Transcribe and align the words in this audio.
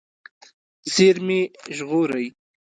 زیرمې 0.93 1.41
ژغورئ. 1.75 2.25